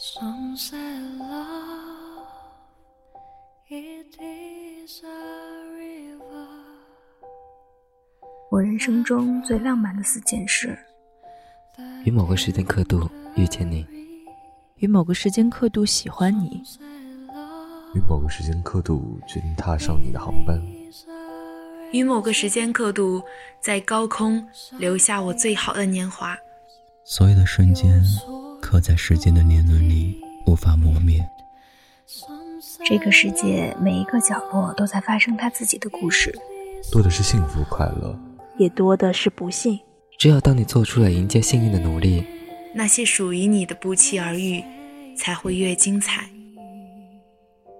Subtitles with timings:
[0.00, 0.78] Some say
[1.18, 2.28] love,
[3.68, 5.08] it is a
[5.74, 6.46] river.
[8.48, 10.78] 我人生中最浪漫的四件事：
[12.04, 13.84] 于某个时间刻度遇见你，
[14.76, 16.62] 于某个时间刻度喜欢你，
[17.92, 20.62] 于某个时间刻度决定踏上你的航班，
[21.90, 23.20] 于某个时间刻度
[23.60, 24.46] 在高空
[24.78, 26.38] 留下我最好的年华。
[27.04, 28.00] 所有的瞬间
[28.68, 31.26] 刻在时间的年轮里，无法磨灭。
[32.84, 36.38] 这个世界每一个角落都在发生他自己的故事，
[36.92, 38.14] 多的是幸福快乐，
[38.58, 39.80] 也多的是不幸。
[40.18, 42.22] 只有当你做出了迎接幸运的努力，
[42.74, 44.62] 那些属于你的不期而遇，
[45.16, 46.28] 才会越精彩。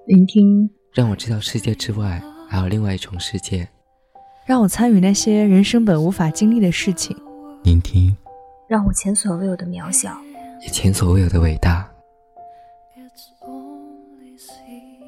[0.06, 3.68] 聆听，让我知道世界之外还有另外一重世界，
[4.46, 7.14] 让我参与那些人生本无法经历的事情。
[7.62, 8.16] 聆听，
[8.66, 10.18] 让我前所未有的渺小，
[10.60, 11.88] 也前所未有的伟大。
[12.96, 14.98] It's only sea.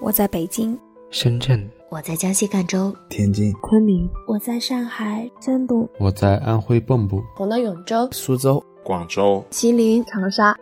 [0.00, 0.78] 我在北京，
[1.10, 10.56] 深圳，我在江西赣州，天津、昆明，我在上海山东，我在安徽蚌埠，我在永州、苏州、广州、吉林、长沙。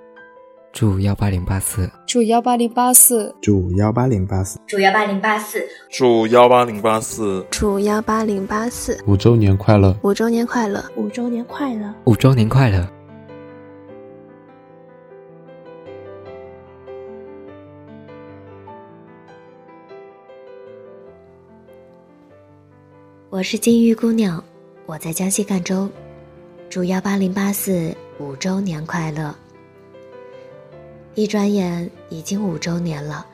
[0.74, 9.02] 祝幺八零八四，祝幺八零八四，祝幺八零八四，祝幺八零八四，祝幺八零八四，祝幺八零八四。
[9.06, 9.96] 五周年快乐！
[10.02, 10.84] 五周年快乐！
[10.96, 11.94] 五周年快乐！
[12.04, 12.86] 五周年快乐！
[23.42, 24.40] 我是金玉姑娘，
[24.86, 25.90] 我在江西赣州，
[26.70, 29.34] 祝幺八零八四五周年快乐！
[31.16, 33.26] 一转眼已经五周年了，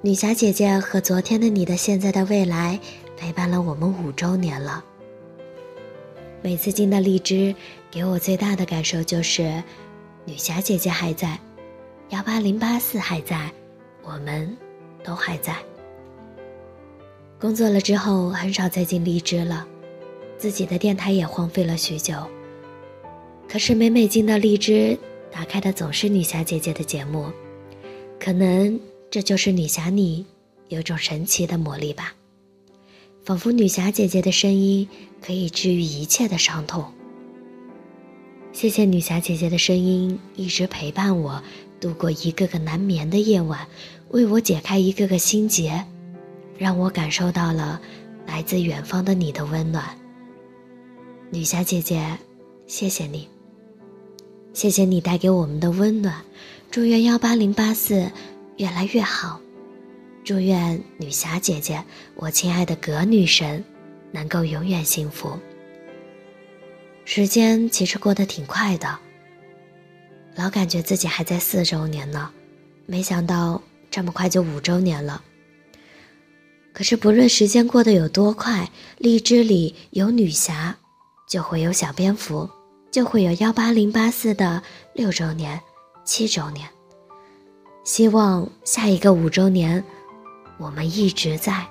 [0.00, 2.80] 女侠姐姐和昨天的你的现在的未来
[3.18, 4.82] 陪伴了我们五周年了。
[6.40, 7.54] 每次进到荔枝，
[7.90, 9.62] 给我最大的感受就是，
[10.24, 11.38] 女侠姐姐还在，
[12.08, 13.52] 幺八零八四还在，
[14.02, 14.56] 我们
[15.04, 15.54] 都还在。
[17.38, 19.66] 工作了之后，很少再进荔枝了，
[20.38, 22.14] 自己的电台也荒废了许久。
[23.46, 24.98] 可是每每进到荔枝，
[25.30, 27.30] 打开的总是女侠姐姐的节目，
[28.18, 28.80] 可能
[29.10, 30.24] 这就是女侠你
[30.68, 32.14] 有种神奇的魔力吧，
[33.22, 34.88] 仿佛女侠姐姐的声音
[35.20, 36.86] 可以治愈一切的伤痛。
[38.50, 41.42] 谢谢女侠姐姐的声音一直陪伴我
[41.78, 43.68] 度过一个个难眠的夜晚，
[44.08, 45.84] 为我解开一个个心结。
[46.58, 47.80] 让我感受到了
[48.26, 49.84] 来自远方的你的温暖，
[51.30, 52.18] 女侠姐姐，
[52.66, 53.28] 谢谢你，
[54.52, 56.22] 谢谢你带给我们的温暖。
[56.70, 58.10] 祝愿幺八零八四
[58.56, 59.40] 越来越好，
[60.24, 61.82] 祝愿女侠姐姐，
[62.14, 63.64] 我亲爱的葛女神，
[64.10, 65.38] 能够永远幸福。
[67.04, 68.98] 时间其实过得挺快的，
[70.34, 72.30] 老感觉自己还在四周年呢，
[72.86, 75.22] 没想到这么快就五周年了。
[76.76, 80.76] 可是，不论时间过得有多快，荔枝里有女侠，
[81.26, 82.50] 就会有小蝙蝠，
[82.90, 85.58] 就会有幺八零八四的六周年、
[86.04, 86.68] 七周年。
[87.82, 89.82] 希望下一个五周年，
[90.58, 91.66] 我们一直在。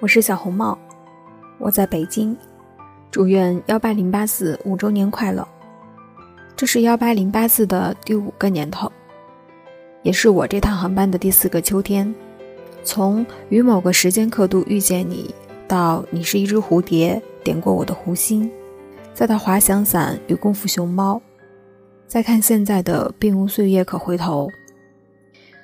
[0.00, 0.78] 我是小红帽，
[1.58, 2.34] 我在北京。
[3.12, 5.46] 祝愿幺八零八四五周年快乐！
[6.56, 8.90] 这是幺八零八四的第五个年头，
[10.02, 12.12] 也是我这趟航班的第四个秋天。
[12.82, 15.34] 从与某个时间刻度遇见你，
[15.68, 18.50] 到你是一只蝴蝶点过我的湖心，
[19.12, 21.20] 再到滑翔伞与功夫熊猫，
[22.06, 24.48] 再看现在的并无岁月可回头。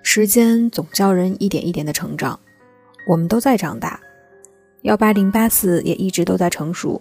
[0.02, 2.38] 时间总叫人一点一点的成长，
[3.06, 3.98] 我们都在长大，
[4.82, 7.00] 幺八零八四也一直都在成熟。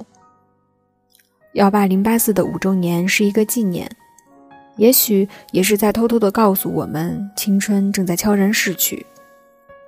[1.54, 3.90] 幺八零八四的五周年是一个纪念，
[4.76, 9.06] 也许也是在偷偷的告诉我们，青春正在悄然逝去。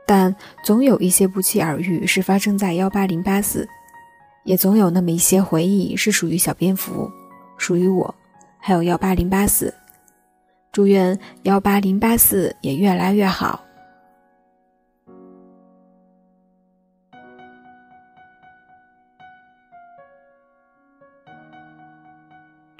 [0.08, 3.68] 但总有一些不期而遇是发生在幺八零八四，
[4.44, 7.08] 也总有那么一些回忆是属于小蝙蝠，
[7.58, 8.16] 属于我，
[8.58, 9.72] 还有幺八零八四。
[10.72, 13.64] 祝愿幺八零八四也越来越好。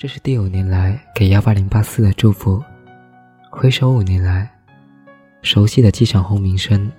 [0.02, 2.64] 这是第五年来给幺八零八四的祝福。
[3.52, 4.50] 回首五年来，
[5.42, 6.90] 熟悉的机场轰鸣声，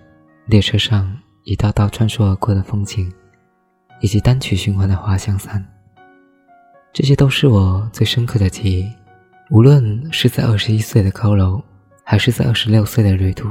[0.45, 1.11] 列车上
[1.45, 3.11] 一道道穿梭而过的风景，
[4.03, 5.67] 以及单曲循环的滑翔伞，
[6.93, 8.87] 这些都是我最深刻的记忆。
[9.49, 11.59] 无论是在二十一岁的高楼，
[12.05, 13.49] 还是在二十六岁的旅途，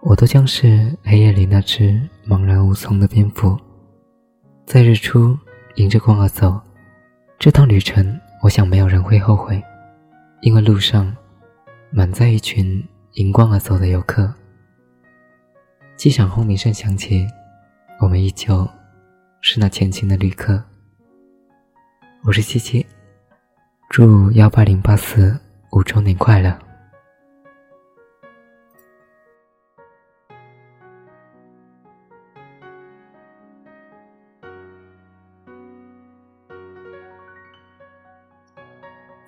[0.00, 3.56] 我都将是黑夜里那只茫然无从的蝙蝠，
[4.66, 5.38] 在日出
[5.76, 6.60] 迎着光而走。
[7.42, 9.60] 这趟旅程，我想没有人会后悔，
[10.42, 11.12] 因为路上
[11.90, 12.80] 满载一群
[13.14, 14.32] 迎光而走的游客。
[15.96, 17.26] 机场轰鸣声响起，
[18.00, 18.64] 我们依旧
[19.40, 20.62] 是那前行的旅客。
[22.22, 22.86] 我是七七。
[23.90, 25.36] 祝幺八零八四
[25.72, 26.56] 五周年快乐！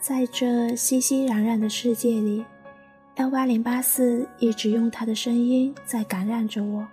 [0.07, 2.45] 在这熙熙攘攘的世界里，
[3.17, 6.87] 幺八零八四一直用他的声音在感染着我。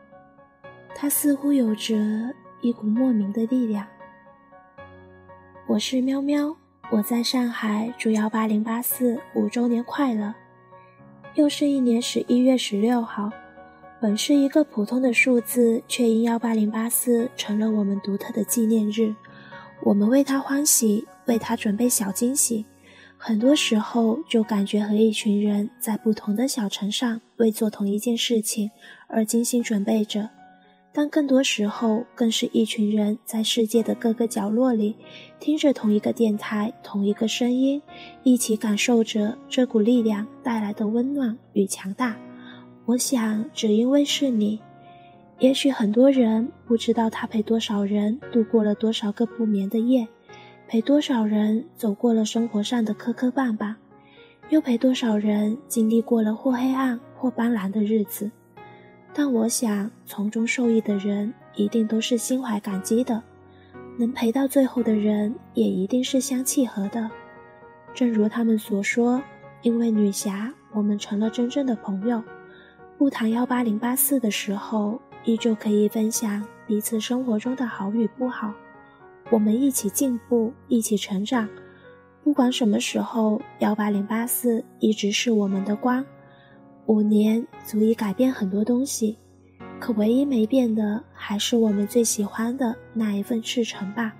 [0.96, 1.94] 他似乎有着
[2.62, 3.86] 一股莫名的力量。
[5.68, 6.56] 我是喵喵。
[6.90, 10.34] 我在上海祝幺八零八四五周年快乐！
[11.36, 13.30] 又是一年十一月十六号，
[14.00, 19.14] 本是一个普通的数字，却因幺八零八四成了我们独特的纪念日。
[19.84, 22.66] 我们为他欢喜，为他准备小惊喜。
[23.24, 28.72] 很多时候，就感觉和一群人在不同的小城上为做同一件事情
[29.08, 30.28] 而精心准备着。
[30.92, 34.96] 但更多时候，更是一群人在世界的各个角落里，
[35.40, 37.80] 听着同一个电台、同一个声音，
[38.24, 42.18] 一起感受着这股力量带来的温暖与强大。
[42.86, 44.60] 我想，只因为是你，
[45.38, 50.08] 也许很多人不知道他陪多少人度过了多少个不眠的夜，
[50.72, 53.76] 陪多少人走过了生活上的磕磕绊绊，
[54.48, 58.32] 又陪多少人经历过了或黑暗或斑斓的日子。
[59.14, 63.22] 但我想，从中受益的人一定都是心怀感激的，
[63.98, 67.12] 能陪到最后的人也一定是相契合的。
[67.94, 69.22] 正如他们所说，
[69.64, 72.24] 因为女侠，我们成了真正的朋友。
[72.98, 78.54] 不谈幺八零八四的时候，依旧可以分享彼此生活中的好与不好。
[79.32, 81.48] 我们一起进步，一起成长。
[82.24, 86.06] 不管什么时候，幺八零八四一直是我们的光。
[86.86, 89.18] 五年足以改变很多东西，
[89.80, 94.14] 可唯一没变的还是我们最喜欢的那一份赤诚吧。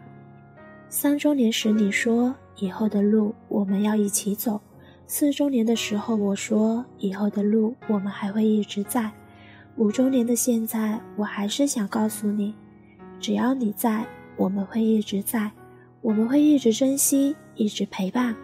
[0.88, 4.60] 三周年时你说以后的路我们要一起走，
[5.06, 9.12] 四周年的时候我说以后的路我们还会一直在，
[9.76, 12.56] 五周年的现在我还是想告诉你，
[13.20, 14.06] 只要你在，
[14.42, 15.52] 我们会一直在，
[16.02, 18.36] 我们会一直珍惜，一直陪伴。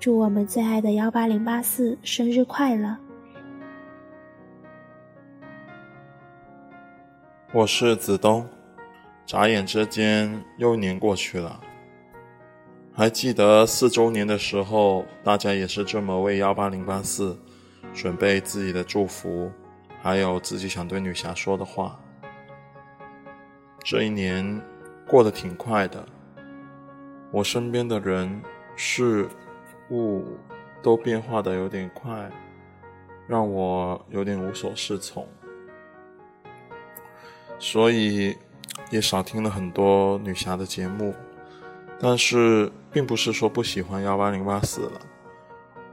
[0.00, 2.96] 祝我们最爱的幺八零八四生日快乐！
[7.52, 8.44] 我是子东，
[9.24, 11.60] 眨眼之间又一年过去了。
[12.92, 17.38] 还记得四周年的时候，大家也是这么为幺八零八四
[17.94, 19.48] 准备自己的祝福，
[20.02, 21.96] 还有自己想对女侠说的话。
[23.84, 24.60] 这一年
[25.06, 26.04] 过得挺快的，
[27.30, 28.42] 我身边的人
[28.74, 29.28] 事
[29.90, 30.24] 物
[30.82, 32.28] 都变化的有点快，
[33.28, 35.26] 让我有点无所适从。
[37.58, 38.36] 所以，
[38.90, 41.14] 也少听了很多女侠的节目，
[42.00, 45.00] 但是并不是说不喜欢幺八零八四了。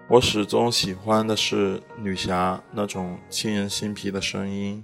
[0.10, 4.84] 我始终喜欢的是女侠那种沁人心脾的声音，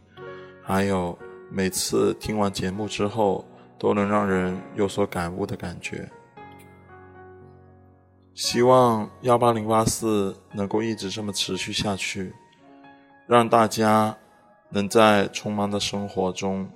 [0.61, 1.17] 还有
[1.49, 3.45] 每次听完节目之后
[3.79, 6.07] 都能让人有所感悟的感觉。
[8.35, 12.33] 希望幺八零八四能够一直这么持续下去，
[13.25, 14.15] 让大家。
[14.71, 16.69] 能在匆忙的生活中，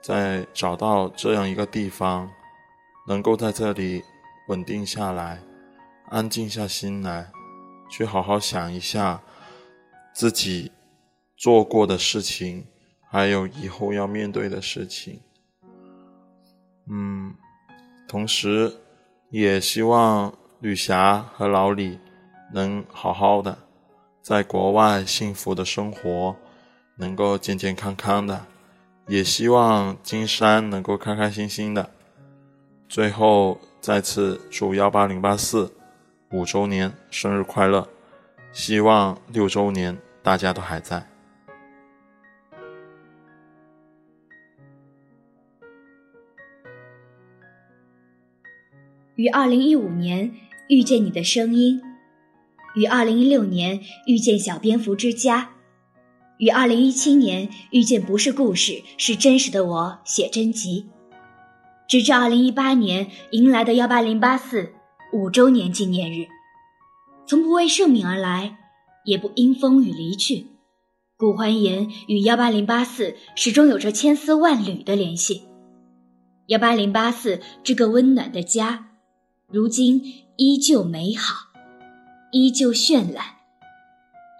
[0.00, 2.30] 再找到这样一个地方，
[3.06, 4.02] 能够在这里
[4.48, 5.38] 稳定下来，
[6.08, 7.30] 安静下心来，
[7.90, 9.20] 去好好想一下
[10.14, 10.72] 自己
[11.36, 12.66] 做过的事情，
[13.10, 15.20] 还有以后要面对的事情。
[16.88, 17.34] 嗯，
[18.08, 18.72] 同时
[19.30, 21.98] 也希望吕霞和老李
[22.52, 23.58] 能好好的
[24.22, 26.34] 在国外幸福的生活。
[26.96, 28.46] 能够健健康康的，
[29.08, 31.90] 也希望金山能够开开心心的。
[32.88, 35.74] 最后再次祝幺八零八四
[36.30, 37.88] 五周年生日快乐，
[38.52, 41.04] 希望六周年大家都还在。
[49.16, 50.32] 于二零一五年
[50.68, 51.80] 遇见你的声音，
[52.74, 55.50] 于二零一六年遇见小蝙蝠之家。
[56.38, 60.86] 于二零一七年遇见不是故事，是真实的我写真集，
[61.86, 64.72] 直至二零一八年迎来的幺八零八四
[65.12, 66.26] 五周年纪念日，
[67.28, 68.58] 从不为盛名而来，
[69.04, 70.48] 也不因风雨离去。
[71.16, 75.42] 顾欢颜与幺八零八四始终有着千丝万缕的联系。
[76.48, 78.88] 幺八零八四这个温暖的家，
[79.52, 80.02] 如今
[80.36, 81.48] 依旧美好，
[82.32, 83.24] 依旧绚烂，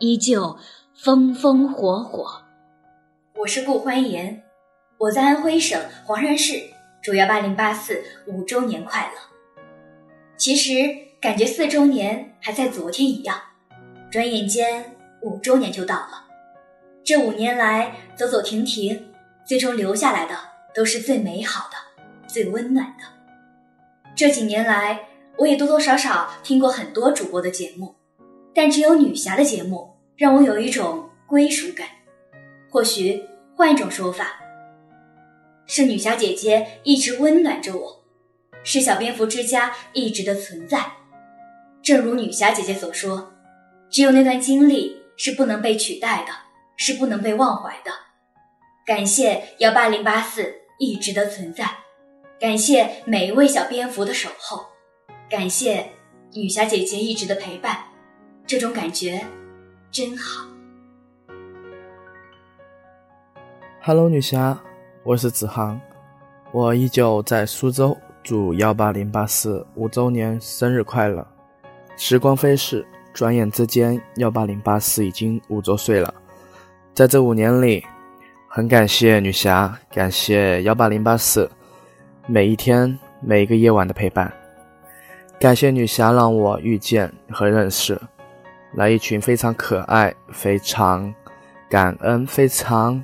[0.00, 0.58] 依旧。
[0.96, 2.42] 风风火火，
[3.34, 4.44] 我是顾欢颜，
[4.96, 6.70] 我在安徽省黄山市，
[7.02, 9.20] 祝幺八零八四五周年快乐。
[10.36, 10.72] 其实
[11.20, 13.36] 感觉四周年还在昨天一样，
[14.08, 16.24] 转眼间五周年就到了。
[17.02, 19.12] 这五年来走走停停，
[19.44, 20.38] 最终留下来的
[20.72, 21.76] 都是最美好的、
[22.28, 23.13] 最温暖的。
[24.14, 27.94] 这几年来，我也多多少少听过很多主播的节目，
[28.54, 29.92] 但只有女侠的节目。
[30.16, 31.88] 让我有一种归属感，
[32.70, 33.20] 或许
[33.56, 34.38] 换一种说法，
[35.66, 38.04] 是女侠姐姐一直温暖着我，
[38.62, 40.92] 是小蝙蝠之家一直的存在。
[41.82, 43.32] 正如女侠姐姐所说，
[43.90, 46.32] 只有那段经历是不能被取代的，
[46.76, 47.90] 是不能被忘怀的。
[48.86, 51.68] 感谢幺八零八四一直的存在，
[52.40, 54.66] 感谢每一位小蝙蝠的守候，
[55.30, 55.86] 感谢
[56.32, 57.78] 女侠姐姐一直的陪伴，
[58.44, 59.24] 这种感觉。
[59.92, 60.44] 真好。
[63.80, 64.60] Hello，女侠，
[65.04, 65.80] 我是子航，
[66.50, 71.24] 我依旧在苏州，祝幺八零八四五周年生日快乐。
[71.96, 76.12] 时光飞逝，转眼之间，幺八零八四已经五周岁了。
[76.92, 77.84] 在这五年里，
[78.48, 81.48] 很感谢女侠，感谢幺八零八四
[82.26, 84.32] 每一天每一个夜晚的陪伴，
[85.38, 88.00] 感谢女侠让我遇见和认识。
[88.72, 91.14] 来一群非常可爱、非常
[91.68, 93.02] 感恩、非常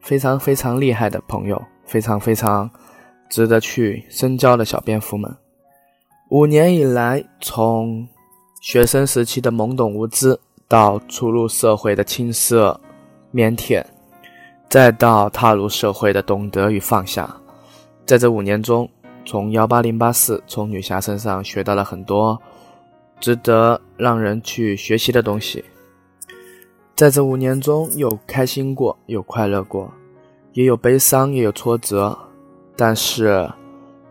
[0.00, 2.68] 非常非常厉害的朋友，非常非常
[3.30, 5.32] 值得去深交的小蝙蝠们。
[6.30, 8.06] 五年以来，从
[8.60, 12.78] 学生时期的懵懂无知，到初入社会的青涩
[13.32, 13.84] 腼腆，
[14.68, 17.34] 再到踏入社会的懂得与放下，
[18.06, 18.88] 在这五年中，
[19.24, 22.40] 从幺八零八四从女侠身上学到了很多。
[23.18, 25.64] 值得让人去学习的东西，
[26.94, 29.90] 在这五年中，有开心过，有快乐过，
[30.52, 32.16] 也有悲伤，也有挫折。
[32.76, 33.50] 但是，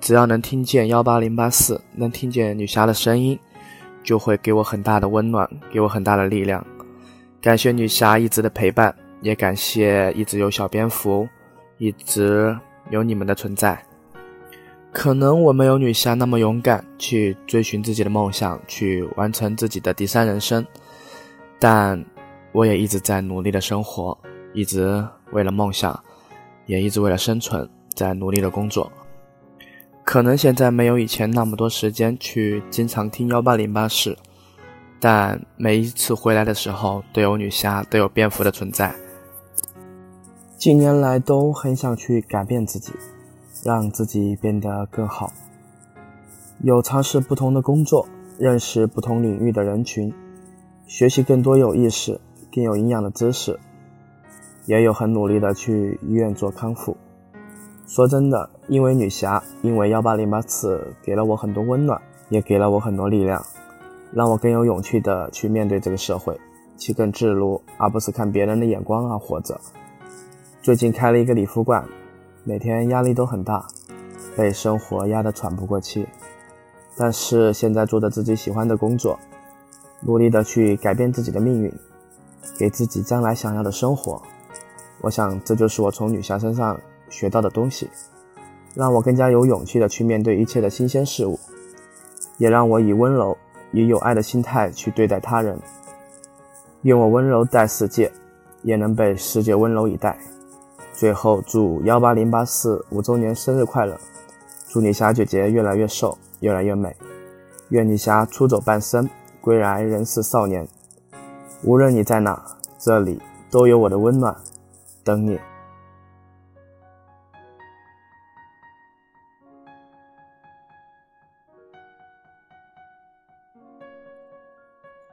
[0.01, 3.37] 只要能听见幺八零八四，能听见女侠的声音，
[4.03, 6.65] 就会给我很大的温暖，给我很大的力量。
[7.39, 11.29] 感谢女侠一直的陪伴，也感谢一直有小蝙蝠，
[11.77, 12.57] 一直
[12.89, 13.81] 有你们的存在。
[14.91, 20.65] 可能我没有女侠那么勇敢去追寻自己的梦想，去完成自己的第三人生，
[21.59, 22.01] 但
[22.53, 24.17] 我也一直在努力的生活，
[24.53, 26.01] 一直为了梦想，
[26.65, 28.89] 也一直为了生存在努力的工作。
[30.05, 34.15] 可能现在没有以前那么多时间去经常听幺八零八室，
[34.97, 38.95] 但每一次回来的时候都有女侠，都有蝙蝠的存在。
[40.65, 42.91] 近年来都很想去改变自己。
[43.63, 45.31] 让自己变得更好，
[46.57, 48.07] 有尝试不同的工作，
[48.39, 50.11] 认识不同领域的人群，
[50.87, 52.19] 学习更多有意识、
[52.51, 53.59] 更有营养的知识，
[54.65, 56.97] 也有很努力的去医院做康复。
[57.85, 63.45] 说真的，因为女侠，因为幺八零八次给了我很多温暖，也给了我很多力量，
[64.11, 66.35] 让我更有勇气的去面对这个社会，
[66.75, 69.61] 去更自如，而不是看别人的眼光而活着。
[70.65, 71.87] 最近开了一个理肤馆。
[72.43, 73.67] 每天压力都很大，
[74.35, 76.07] 被生活压得喘不过气。
[76.97, 79.19] 但是现在做着自己喜欢的工作，
[80.01, 81.71] 努力的去改变自己的命运，
[82.57, 84.19] 给自己将来想要的生活。
[85.01, 86.75] 我想这就是我从女侠身上
[87.09, 87.87] 学到的东西，
[88.73, 91.39] 让我更加有勇气的去面对一切的新鲜事物，
[92.39, 93.37] 也让我以温柔、
[93.71, 95.59] 以有爱的心态去对待他人。
[96.81, 98.11] 愿我温柔待世界，
[98.63, 100.17] 也能被世界温柔以待。
[100.95, 103.99] 最后，祝幺八零八四五周年生日快乐！
[104.69, 106.95] 祝你霞姐姐越来越瘦，越来越美。
[107.69, 109.09] 愿你霞出走半生，
[109.41, 110.65] 归来仍是少年。
[111.63, 112.41] 无论你在哪，
[112.79, 113.21] 这里
[113.51, 114.33] 都有我的温暖
[115.03, 115.37] 等你。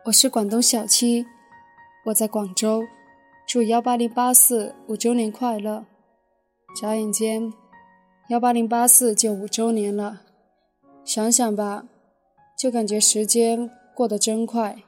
[0.04, 1.26] 我是广东小七，
[2.04, 2.84] 我在广州。
[3.52, 5.84] 祝幺八零八四五周年快乐！
[6.74, 7.52] 眨眼间，
[8.30, 10.22] 幺八零八四就五周年了。
[11.04, 11.84] 想想吧，
[12.58, 14.82] 就感觉时间过得真快。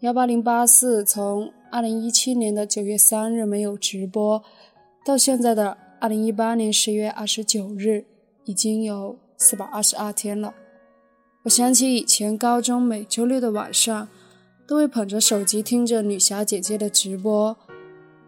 [0.00, 4.42] 幺八零八四从二零一七年的九月三日没有直播，
[5.06, 8.06] 到现在的二零一八年十月二十九日，
[8.42, 10.52] 已经有四百二十二天了。
[11.44, 14.08] 我想起以前高中每周六的晚上，
[14.66, 17.56] 都会捧着手机听着女侠姐姐的直播，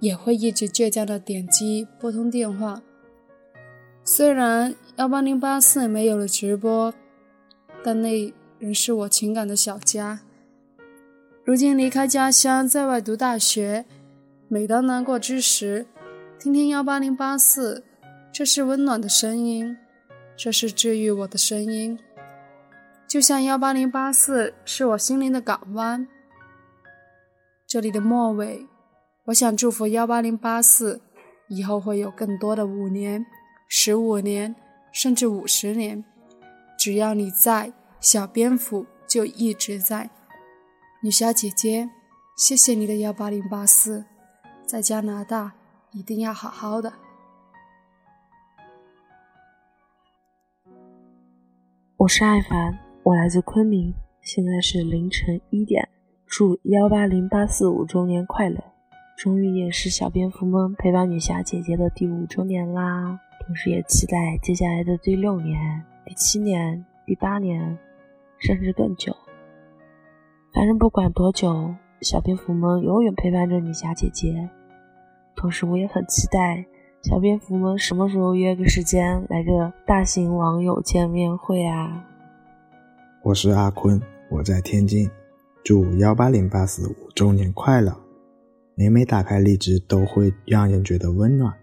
[0.00, 2.82] 也会一直倔强的点击拨通电话。
[4.04, 6.92] 虽然幺八零八四没有了直播，
[7.82, 10.20] 但那仍是我情感的小家。
[11.44, 13.84] 如今离开家乡，在外读大学，
[14.48, 15.86] 每当难过之时，
[16.38, 17.82] 听听幺八零八四，
[18.32, 19.76] 这是温暖的声音，
[20.36, 21.98] 这是治愈我的声音。
[23.06, 26.06] 就像幺八零八四是我心灵的港湾。
[27.74, 28.68] 这里的末尾，
[29.24, 31.02] 我想祝福幺八零八四
[31.48, 33.26] 以后会有更多的五年、
[33.66, 34.54] 十五年，
[34.92, 36.04] 甚至五十年。
[36.78, 40.08] 只要你在，小蝙蝠就一直在。
[41.02, 41.90] 女侠姐姐，
[42.36, 44.04] 谢谢你的幺八零八四，
[44.64, 45.54] 在加拿大
[45.90, 46.92] 一定要好好的。
[51.96, 52.78] 我是艾凡。
[53.02, 55.88] 我来自昆明，现在是凌晨一点。
[56.26, 58.62] 祝幺八零八四五周年快乐！
[59.16, 67.78] 终于也是小蝙蝠们陪伴女侠姐姐的第五周年啦，同时也期待接下来的第六年、第七年、第八年，
[68.38, 69.14] 甚至更久。
[70.52, 74.48] 反正不管多久，小蝙蝠们永远陪伴着女侠姐姐。
[75.36, 76.64] 同时，我也很期待
[77.02, 82.04] 小蝙蝠们什么时候约个时间来个大型网友见面会啊！
[83.22, 84.00] 我是阿坤，
[84.30, 85.08] 我在天津，
[85.64, 87.98] 祝幺八零八四五周年快乐！
[88.74, 91.54] 每每打开荔枝，都会让人觉得温暖。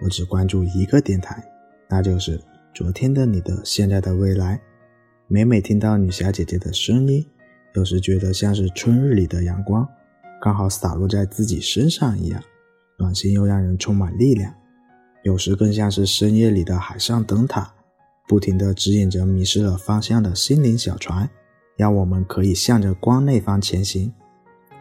[0.00, 1.44] 我只关注一个电台，
[1.88, 2.40] 那就是
[2.72, 4.60] 昨天的你的现在的未来。
[5.26, 7.26] 每每听到女侠姐姐的声音，
[7.74, 9.84] 有时觉得像是春日里的阳光，
[10.40, 12.40] 刚好洒落在自己身上一样，
[13.00, 14.52] 暖心又让人充满力量；
[15.24, 17.74] 有时更像是深夜里的海上灯塔。
[18.28, 21.28] 不停地指引着迷失了方向的心灵小船，
[21.80, 24.12] 让我们可以向着光那方前行。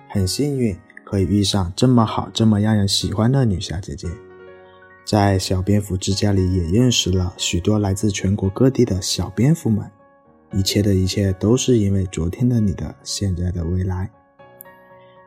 [0.09, 4.09] 很幸运可以遇上这么好、这么让人喜欢的女侠姐姐，
[5.05, 9.89] 在小蝙蝠之家里也认识了许多来自全国各地的小蝙蝠们。
[10.51, 14.11] 一切的一切都是因为昨天的你的现在的未来。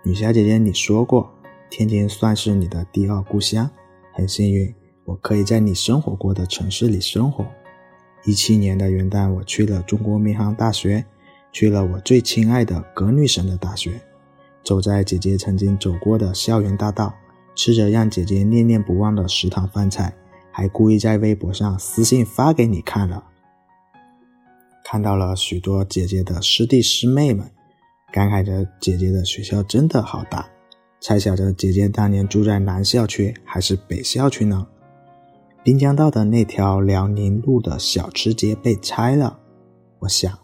[0.03, 1.33] 女侠姐姐，你说过
[1.71, 3.71] 天津算是你的第二故乡，
[4.13, 4.75] 很幸运
[5.07, 7.47] 我可以在你生活过的城市里生活。
[8.25, 11.03] 一七年的元旦，我去了中国民航大学，
[11.53, 14.01] 去了我最亲爱的葛女神的大学，
[14.65, 17.15] 走在姐姐曾经走过的校园大道，
[17.55, 20.15] 吃着让姐姐念念不忘的食堂饭菜，
[20.51, 23.25] 还故意在微博上私信发给你看了。
[24.83, 27.51] 看到了许多姐姐的师弟师妹们，
[28.11, 30.49] 感慨着姐姐的学校真的好大，
[31.01, 34.67] 猜想着姐姐当年住在南校区还是北校区呢？
[35.63, 39.39] 滨江道的那条辽宁路的小吃街被拆了，
[40.01, 40.37] 我想，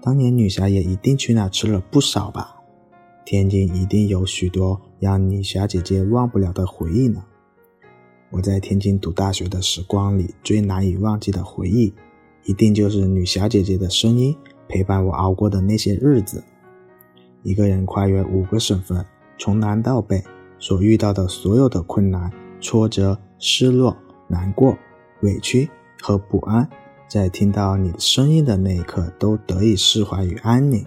[0.00, 2.56] 当年女侠也一定去那吃了不少吧。
[3.24, 7.24] 天津一定有许多让女侠姐姐忘不了的回忆呢。
[8.30, 11.92] 我在天津读大学的时光里，最难以忘记的回忆，
[12.44, 14.36] 一定就是女侠姐姐的声音
[14.68, 16.42] 陪伴我熬过的那些日子。
[17.42, 19.04] 一个人跨越五个省份，
[19.38, 20.22] 从南到北，
[20.58, 23.96] 所遇到的所有的困难、挫折、失落。
[24.30, 24.76] 难过、
[25.22, 25.70] 委屈
[26.02, 26.68] 和不安，
[27.08, 30.84] 在听到你的声音的那一刻，都得以释怀与安宁。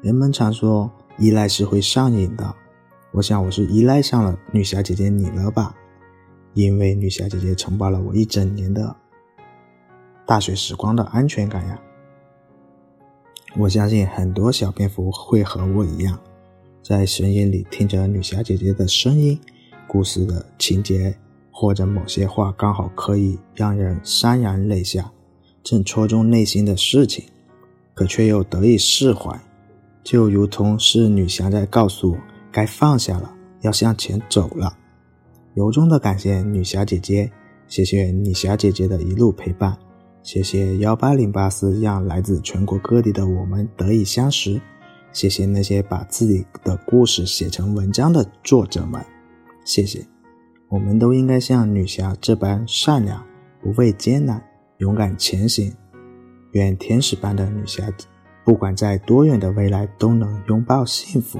[0.00, 2.54] 人们常说依赖是会上瘾的，
[3.12, 5.74] 我想我是依赖上了女侠姐姐你了吧？
[6.54, 8.96] 因为女侠姐姐承包了我一整年的
[10.24, 11.78] 大学时光的安全感呀。
[13.58, 16.18] 我相信很多小蝙蝠会和我一样，
[16.82, 19.38] 在深夜里听着女侠姐姐的声音，
[19.86, 21.14] 故事的情节。
[21.54, 25.12] 或者某些话刚好可以让人潸然泪下，
[25.62, 27.24] 正戳中内心的事情，
[27.94, 29.38] 可却又得以释怀，
[30.02, 32.18] 就如同是女侠在告诉我
[32.50, 34.76] 该放下了，要向前走了。
[35.54, 37.30] 由衷的感谢女侠姐姐，
[37.68, 39.76] 谢谢女侠姐姐的一路陪伴，
[40.22, 44.60] 谢谢幺八零八四让来自全国各地的我们得以相识，
[45.12, 49.04] 谢谢那些把自己的故事写成文章的作者们，
[49.64, 50.04] 谢谢。
[50.68, 53.22] 我们都应该像女侠这般善良，
[53.62, 54.42] 不畏艰难，
[54.82, 55.72] 勇敢前行。
[56.50, 57.84] 愿天使般的女侠，
[58.44, 61.38] 不管在多远的未来，都能拥抱幸福。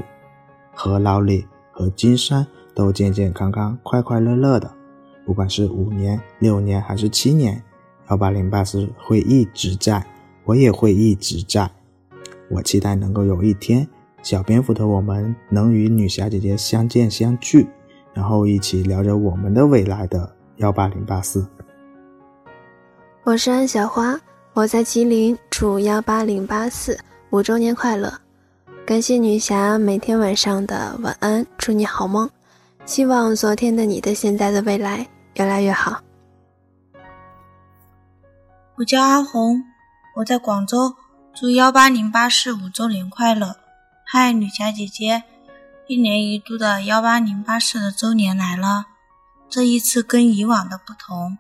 [0.73, 4.73] 和老李和金山都健健康康、快快乐乐的。
[5.27, 7.61] 不管是五年、六年还是七年，
[8.09, 10.07] 幺八零八四会一直在，
[10.45, 11.69] 我也会一直在。
[12.49, 13.87] 我期待能够有一天，
[14.23, 17.67] 小蝙蝠的我们能与女侠姐姐相见相聚，
[18.15, 21.45] 然后一起聊着我们的未来的幺八零八四。
[23.25, 24.19] 我是安小花，
[24.53, 26.99] 我在吉林，祝幺八零八四
[27.31, 28.13] 五周年快乐！
[28.85, 32.29] 感谢女侠每天晚上的晚安，祝你好梦。
[32.85, 36.01] 希望昨天的你的现在的未来越来越好。
[38.75, 39.63] 我叫阿红，
[40.17, 40.97] 我在广州，
[41.33, 43.55] 祝幺八零八四五周年快乐！
[44.05, 45.23] 嗨，女侠姐姐，
[45.87, 48.87] 一年一度的幺八零八四的周年来了，
[49.49, 51.39] 这一次跟以往的不同，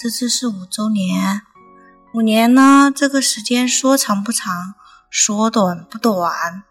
[0.00, 1.42] 这次是五周年。
[2.14, 4.76] 五年呢，这个时间说长不长，
[5.10, 6.62] 说短不短，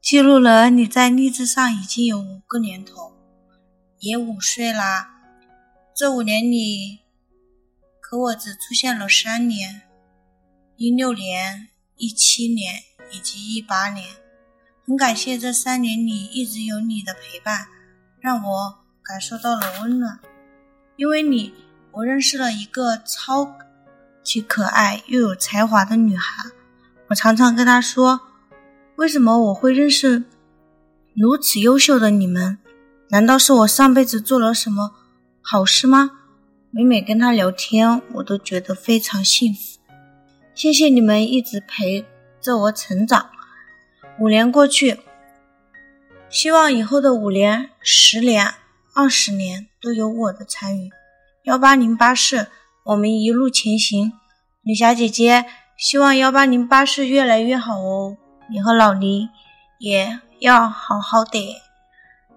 [0.00, 3.12] 记录了你在励志上已经有五个年头，
[3.98, 5.10] 也五岁啦。
[5.94, 7.00] 这五年里。
[8.00, 9.82] 可我只出现了三年，
[10.76, 14.08] 一六年、一七年以及一八年。
[14.84, 17.68] 很感谢这三年里一直有你的陪伴，
[18.20, 20.18] 让我感受到了温暖。
[20.96, 21.54] 因为你，
[21.92, 23.56] 我认识了一个超
[24.22, 26.50] 级可爱又有才华的女孩。
[27.08, 28.20] 我常常跟她说
[28.96, 30.24] ：“为什么我会认识
[31.14, 32.58] 如此优秀的你们？
[33.08, 34.92] 难道是我上辈子做了什么
[35.40, 36.12] 好事吗？”
[36.70, 39.80] 每每跟她聊天，我都觉得非常幸福。
[40.54, 42.06] 谢谢你们一直陪
[42.40, 43.30] 着我成长。
[44.20, 45.00] 五年过去，
[46.28, 48.54] 希望以后的五年、十年、
[48.94, 50.92] 二十年都有我的参与。
[51.50, 52.46] 幺八零八四，
[52.84, 54.12] 我们一路前行。
[54.62, 58.16] 女侠姐姐，希望幺八零八四越来越好哦。
[58.48, 59.28] 你和老黎
[59.80, 61.56] 也要好好的，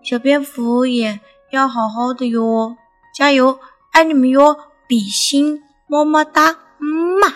[0.02, 1.20] 小蝙蝠也
[1.52, 2.76] 要好好的哟，
[3.14, 3.60] 加油！
[3.92, 6.50] 爱你们哟，比心，么么哒，
[6.80, 7.28] 嗯嘛。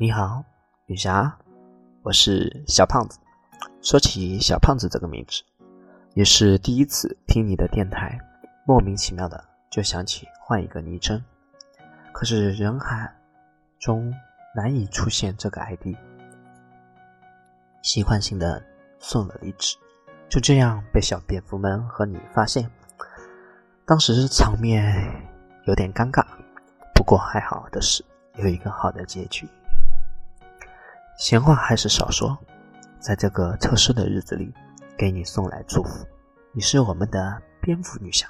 [0.00, 0.44] 你好，
[0.86, 1.36] 女侠，
[2.04, 3.18] 我是小胖子。
[3.82, 5.42] 说起小胖子这个名字，
[6.14, 8.16] 也是第一次听你的电台，
[8.64, 11.20] 莫名其妙的就想起换一个昵称。
[12.12, 13.12] 可是人海
[13.80, 14.14] 中
[14.54, 15.96] 难以出现这个 ID，
[17.82, 18.62] 习惯性的
[19.00, 19.76] 送了离职，
[20.28, 22.70] 就这样被小蝙蝠们和你发现。
[23.84, 24.94] 当时场面
[25.66, 26.24] 有点尴尬，
[26.94, 28.04] 不过还好的是
[28.36, 29.48] 有一个好的结局。
[31.18, 32.38] 闲话还是少说，
[33.00, 34.54] 在这个特殊的日子里，
[34.96, 36.06] 给你送来祝福。
[36.52, 38.28] 你是我们的蝙蝠女侠，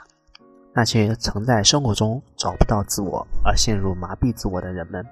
[0.72, 5.06] 那些曾在生活中找不到自我而陷入麻痹自我的人们，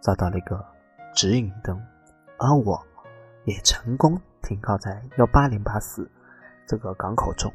[0.00, 0.64] 找到了一个
[1.12, 1.80] 指引灯，
[2.38, 2.80] 而我
[3.44, 6.08] 也成功停靠在幺八零八四
[6.66, 7.52] 这个港口中，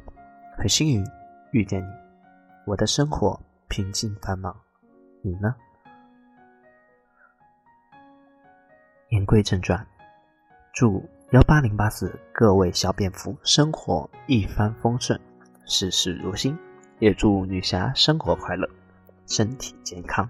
[0.56, 1.06] 很幸运
[1.52, 1.88] 遇见你。
[2.66, 4.54] 我的生活平静繁忙，
[5.22, 5.54] 你呢？
[9.08, 9.86] 言归正传，
[10.74, 15.20] 祝幺八零八四各位小蝙蝠生活一帆风顺，
[15.66, 16.56] 事事如新，
[17.00, 18.66] 也祝女侠生活快乐，
[19.26, 20.26] 身体健康。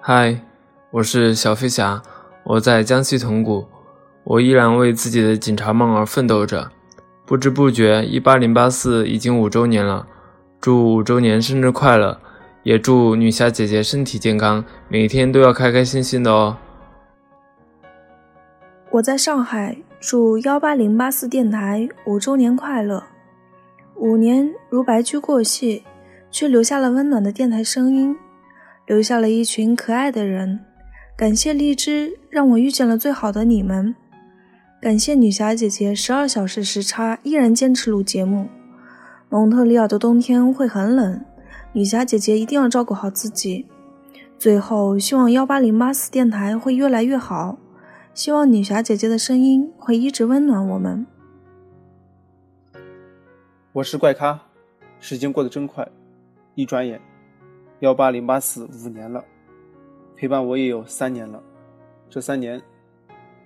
[0.00, 0.40] 嗨，
[0.90, 2.02] 我是小飞侠，
[2.42, 3.68] 我在江西铜鼓，
[4.24, 6.72] 我依然为自己的警察梦而奋斗着。
[7.26, 10.06] 不知不觉，一八零八四已经五周年了，
[10.58, 12.18] 祝五周年生日快乐！
[12.66, 16.56] 也祝女侠姐姐身体健康，每天都要开开心心的哦。
[18.90, 23.04] 我在上海，祝幺八零八四电台五周年快乐！
[23.94, 25.84] 五年如白驹过隙，
[26.32, 28.16] 却留下了温暖的电台声音，
[28.84, 30.58] 留下了一群可爱的人。
[31.16, 33.94] 感谢荔枝，让我遇见了最好的你们。
[34.82, 38.48] 感谢女侠姐姐，十二小时时差依然坚持录节目。
[39.28, 41.24] 蒙特利尔的冬天会很冷，
[41.76, 43.66] 女侠姐姐一定要照顾好自己。
[44.38, 47.58] 最后，希望幺八零八四电台会越来越好，
[48.14, 51.06] 希望女侠姐姐的声音会一直温暖我们。
[53.74, 54.40] 我是怪咖，
[55.00, 55.86] 时间过得真快，
[56.54, 56.98] 一转眼，
[57.80, 59.22] 幺八零八四五年了，
[60.16, 61.42] 陪伴我也有三年了，
[62.08, 62.58] 这三年。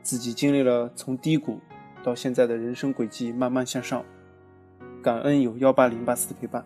[0.02, 1.58] 自己经历了从低谷
[2.04, 4.04] 到现在的人生轨迹，慢慢向上。
[5.02, 6.64] 感恩有幺八零八四的陪伴，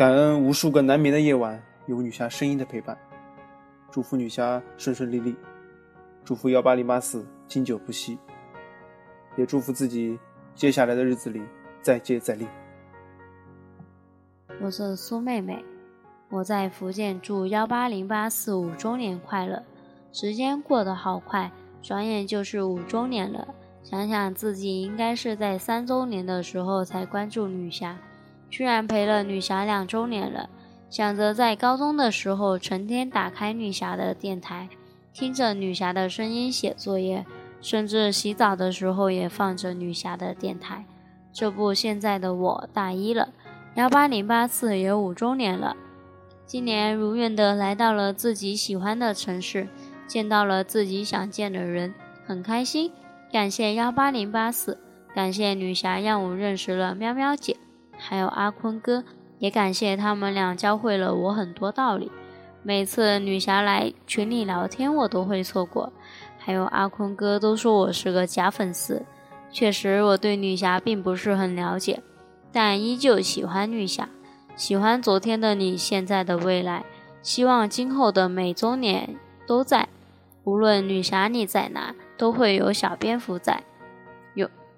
[0.00, 2.96] 感恩无数个难眠的夜晚有女侠声音的陪伴。
[3.90, 5.36] 祝福女侠顺顺利利，
[6.24, 8.18] 祝福幺八零八四经久不息，
[9.36, 10.18] 也祝福自己
[10.54, 11.42] 接下来的日子里
[11.82, 12.46] 再接再厉。
[14.62, 15.62] 我是苏妹妹，
[16.30, 19.62] 我在福建，祝幺八零八四五周年快乐。
[20.12, 21.52] 时间过得好快。
[21.82, 23.46] 转眼就是五周年了，
[23.82, 27.98] 想想自己应该是在三周年的时候才关注女侠，
[28.50, 30.50] 居然陪了女侠两周年了。
[30.90, 34.68] 想着在高中的时候，成天打开女侠的电台，
[35.12, 37.24] 听着女侠的声音写作业，
[37.60, 40.84] 甚至洗澡的时候也放着女侠的电台。
[41.32, 43.28] 这不，现在的我大一了，
[43.76, 45.76] 幺八零八四也五周年了。
[46.44, 49.68] 今年如愿的来到了自己喜欢的城市，
[50.08, 51.94] 见到了自己想见的人，
[52.26, 52.90] 很开心。
[53.30, 54.76] 感谢幺八零八四，
[55.14, 57.56] 感谢女侠让我认识了喵喵姐，
[58.00, 59.04] 还有阿坤哥。
[59.38, 62.10] 也感谢他们俩教会了我很多道理。
[62.62, 65.92] 每次女侠来群里聊天，我都会错过。
[66.36, 69.02] 还有阿坤哥都说我是个假粉丝。
[69.50, 72.02] 确实，我对女侠并不是很了解，
[72.52, 74.08] 但依旧喜欢女侠，
[74.54, 76.84] 喜欢昨天的你，现在的未来。
[77.22, 79.88] 希望今后的每周年都在，
[80.44, 83.62] 无论女侠你在哪，都会有小蝙蝠在。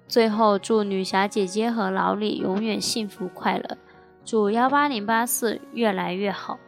[0.07, 3.77] 最后，祝女侠姐姐和老李永远幸福快乐。
[4.25, 6.59] 祝幺八零八四越来越好。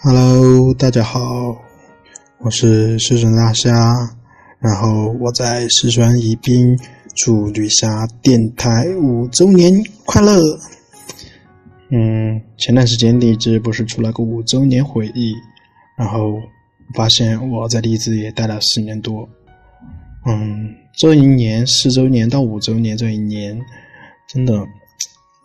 [0.00, 1.20] Hello，大家好，
[2.38, 3.72] 我是四川大虾，
[4.60, 6.78] 然后我在四川宜宾，
[7.16, 9.72] 祝女侠电台五周年
[10.04, 10.38] 快乐。
[11.90, 15.34] 嗯，前段时间荔枝不是出了个五周年回忆，
[15.96, 16.34] 然后
[16.94, 19.28] 发现我在荔枝也待了四年多。
[20.26, 23.58] 嗯，这一年四周年到五周年这一年，
[24.26, 24.66] 真的。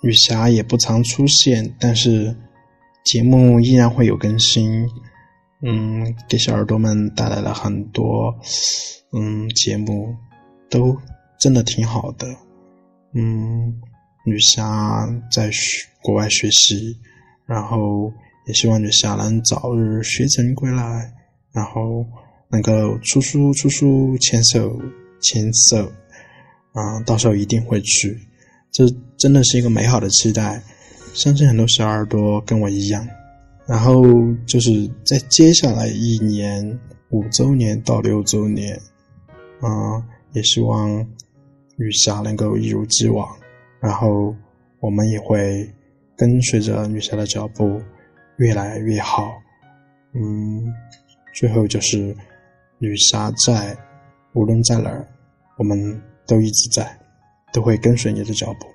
[0.05, 2.35] 女侠也不常出现，但是
[3.05, 4.85] 节目依然会有更新。
[5.61, 8.37] 嗯，给小耳朵们带来了很多
[9.13, 10.13] 嗯节目，
[10.69, 10.93] 都
[11.39, 12.27] 真的挺好的。
[13.13, 13.79] 嗯，
[14.25, 16.99] 女侠在学国外学习，
[17.45, 18.11] 然后
[18.45, 21.13] 也希望女侠能早日学成归来，
[21.53, 22.05] 然后
[22.49, 24.77] 能够出书出书牵手
[25.23, 25.91] 牵手，
[26.73, 28.15] 啊，到时候一定会去。
[28.71, 28.85] 这
[29.17, 30.61] 真的是一个美好的期待，
[31.15, 33.07] 相信很多小耳朵跟我一样。
[33.65, 34.03] 然后
[34.45, 38.75] 就是在接下来一年五周年到六周年，
[39.61, 40.89] 啊，也希望
[41.77, 43.27] 女侠能够一如既往，
[43.79, 44.35] 然后
[44.79, 45.67] 我们也会
[46.17, 47.81] 跟随着女侠的脚步
[48.37, 49.31] 越来越好。
[50.13, 50.61] 嗯，
[51.33, 52.15] 最后就是
[52.79, 53.77] 女侠在，
[54.33, 55.07] 无论在哪儿，
[55.57, 57.03] 我们都一直在。
[57.53, 58.65] 都会跟随你的脚步。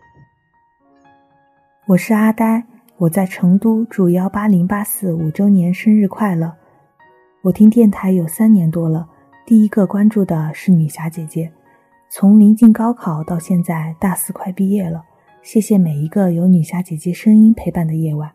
[1.88, 2.64] 我是阿呆，
[2.96, 6.54] 我在成都，祝幺八零八四五周年生日快乐！
[7.42, 9.08] 我听电台有三年多了，
[9.44, 11.50] 第一个关注的是女侠姐姐，
[12.08, 15.02] 从临近高考到现在大四快毕业了，
[15.42, 18.30] 谢谢每一个有女侠姐姐声音陪伴的夜晚。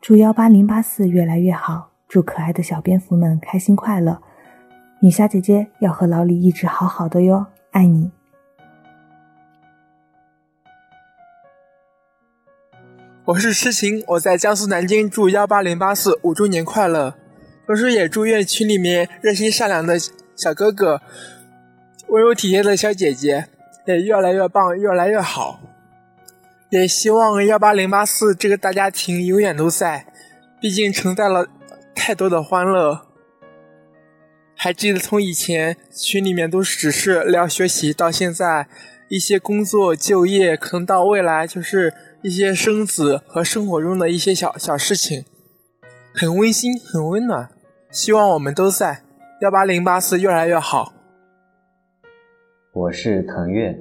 [0.00, 4.22] 祝幺八零八四越来越好，祝可爱的小蝙蝠们开心快乐！
[5.00, 8.10] 女侠姐姐要和老李一直好好的哟，爱你。
[13.26, 17.14] 我是痴情，我在江苏南京，祝幺八零八四五周年快乐。
[17.64, 19.96] 同时也祝愿群里面热心善良的
[20.34, 21.00] 小哥哥、
[22.08, 23.46] 温柔体贴的小姐姐
[23.86, 25.60] 也越来越棒，越来越好。
[26.70, 30.06] 也希望幺八零八四这个大家庭永远都在，
[30.60, 31.46] 毕竟承载了
[31.94, 33.07] 太多的欢乐。
[34.58, 38.68] 还记得从以前群里面都只是聊学习，到现在
[39.08, 41.94] 一些工作、就业，可能到未来就是。
[42.20, 45.24] 一些生子和生活中的一些小小事情，
[46.12, 47.48] 很温馨，很温暖。
[47.92, 49.04] 希望我们都在
[49.40, 50.92] 幺八零八四越来越好。
[52.72, 53.78] 我是腾月，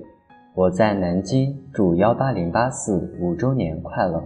[0.53, 4.23] 我在南京，祝幺八零八四五周年快乐。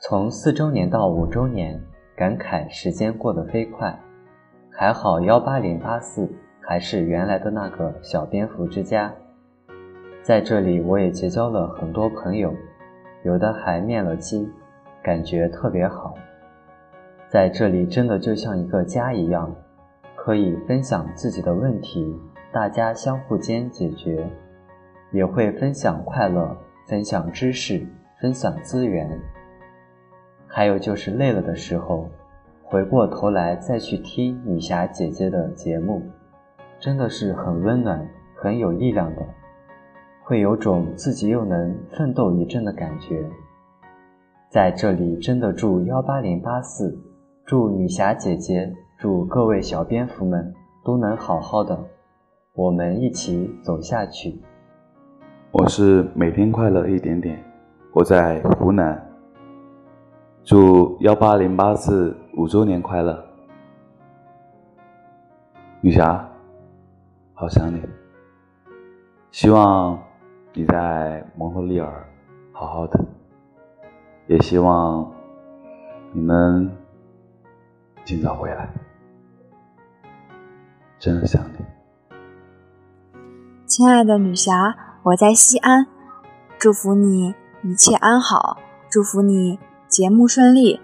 [0.00, 1.78] 从四周年到五周年，
[2.16, 4.00] 感慨时间过得飞快。
[4.80, 9.12] 还好幺八零八四还是原来的那个小蝙蝠之家。
[10.22, 12.54] 在这里，我也结交了很多朋友。
[13.24, 14.48] 有的还面了基，
[15.02, 16.14] 感觉特别好。
[17.26, 19.52] 在这里真的就像一个家一样，
[20.14, 22.16] 可以分享自己的问题，
[22.52, 24.30] 大家相互间解决，
[25.10, 27.84] 也会分享快乐，分享知识，
[28.20, 29.10] 分享资源。
[30.46, 32.08] 还有就是累了的时候，
[32.70, 36.02] 回过头来再去听女侠姐姐的节目，
[36.78, 39.22] 真的是很温暖、很有力量的。
[40.22, 43.24] 会有种自己又能奋斗一阵的感觉。
[44.50, 46.94] 在这里，真的祝幺八零八四，
[47.46, 50.52] 祝女侠姐姐，祝各位小蝙蝠们
[50.84, 51.82] 都能好好的，
[52.52, 54.38] 我们一起走下去。
[55.52, 57.42] 我是每天快乐一点点，
[57.94, 59.02] 我在湖南，
[60.44, 63.20] 祝幺八零八四五周年快乐，
[65.80, 66.24] 女侠，
[67.34, 67.82] 好想你，
[69.32, 69.98] 希望。
[70.54, 72.08] 你在蒙特利尔
[72.52, 73.04] 好好的，
[74.26, 75.12] 也希望
[76.12, 76.68] 你们
[78.04, 78.68] 尽早回来，
[80.98, 81.58] 真的想你。
[83.66, 85.86] 亲爱的女侠，我在西安，
[86.56, 90.80] 祝福你一切安好，祝福你节目顺利，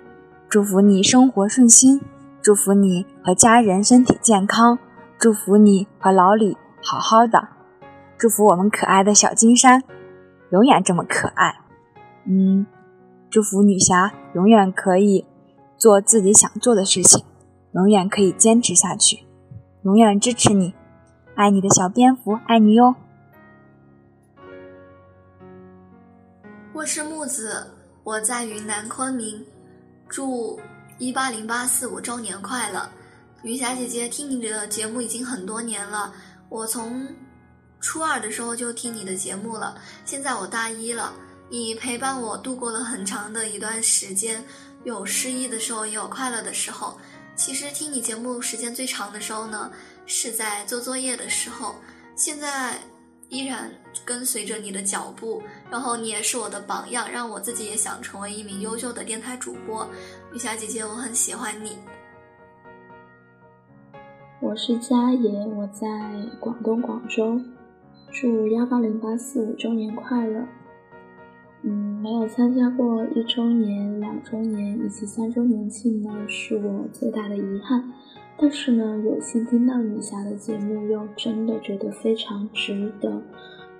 [0.48, 2.00] 祝福你生活顺心，
[2.40, 4.78] 祝福你和家人身体健康，
[5.18, 7.48] 祝福你和老李好好的，
[8.16, 9.83] 祝福我们可爱的小金山
[10.50, 11.61] 永远这么可爱。
[12.26, 12.66] 嗯，
[13.28, 15.26] 祝福女侠永远可以
[15.76, 17.24] 做自己想做的事情，
[17.72, 19.24] 永远可以坚持下去，
[19.83, 20.74] 永远支持你。
[21.35, 22.94] 爱你的小蝙蝠，爱你哟！
[26.72, 27.72] 我是木子，
[28.04, 29.44] 我在云南昆明，
[30.08, 30.60] 祝
[30.98, 32.88] 一八零八四五周年快乐！
[33.42, 36.12] 云霞姐姐，听你的节目已经很多年了，
[36.48, 37.06] 我从
[37.80, 41.12] 初二的时候就听你的节目了，现在我大一了，
[41.50, 44.44] 你陪伴我度过了很长的一段时间，
[44.84, 46.98] 有失意的时候，也有快乐的时候。
[47.36, 49.70] 其实听你节目时间最长的时候呢。
[50.06, 51.74] 是在做作业的时候，
[52.14, 52.78] 现在
[53.28, 53.70] 依然
[54.04, 59.87] 跟随着你的脚步，然后你也是我的榜样，让我自己也想成为一名优秀的电台主播。
[60.32, 61.78] 雨霞姐姐，我很喜欢你。
[64.40, 65.87] 我是佳爷，我在
[66.38, 67.40] 广东广州，
[68.12, 70.44] 祝幺八零八四五周年快乐。
[71.62, 77.90] 嗯，没有参加过一周年、两周年以及三周年庆呢，是我最大的遗憾。
[78.36, 83.22] 但是呢，有幸听到女侠的节目，又真的觉得非常值得。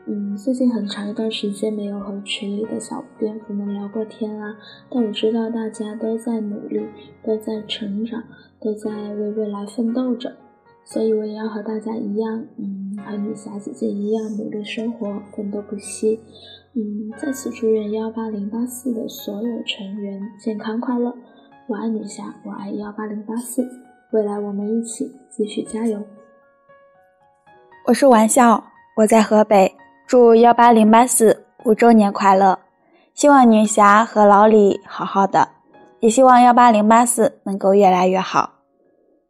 [0.07, 4.55] 嗯，最近很长一段时间没有和群里的小蝙蝠们聊过天啦，
[4.91, 6.87] 但我知道大家都在努力，
[7.23, 8.23] 都在成长，
[8.61, 10.37] 都在为未来奋斗着，
[10.85, 16.21] 所以我也要和大家一样，嗯，和女侠姐姐一样努力生活，奋斗不息。
[16.75, 21.17] 嗯，在此祝愿幺八零八四的所有成员健康快乐。
[21.67, 23.84] 我爱女侠，我爱幺八零八四。
[24.15, 26.01] 未来我们一起继续加油。
[27.85, 28.63] 我是玩笑，
[28.97, 29.75] 我在河北，
[30.07, 32.57] 祝幺八零八四五周年快乐！
[33.15, 35.49] 希望女侠和老李好好的，
[35.99, 38.49] 也希望幺八零八四能够越来越好。